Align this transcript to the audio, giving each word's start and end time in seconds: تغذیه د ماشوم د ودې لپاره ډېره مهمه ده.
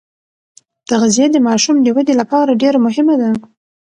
تغذیه 0.89 1.27
د 1.31 1.37
ماشوم 1.47 1.75
د 1.81 1.87
ودې 1.95 2.13
لپاره 2.21 2.59
ډېره 2.61 2.79
مهمه 2.85 3.15
ده. 3.21 3.29